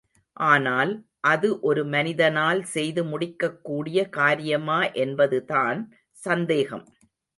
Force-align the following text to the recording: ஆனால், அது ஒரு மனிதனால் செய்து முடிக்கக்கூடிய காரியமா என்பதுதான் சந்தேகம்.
ஆனால், 0.37 0.91
அது 1.23 1.49
ஒரு 1.61 1.85
மனிதனால் 1.85 2.63
செய்து 2.65 3.03
முடிக்கக்கூடிய 3.03 4.09
காரியமா 4.11 4.79
என்பதுதான் 4.97 5.81
சந்தேகம். 6.23 6.85